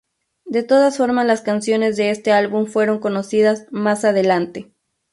De 0.45 0.63
todas 0.63 0.97
formas 0.97 1.27
las 1.27 1.43
canciones 1.43 1.95
de 1.95 2.09
este 2.09 2.31
álbum 2.31 2.65
fueron 2.65 2.97
conocidas 2.97 3.67
más 3.69 4.03
adelante. 4.03 4.71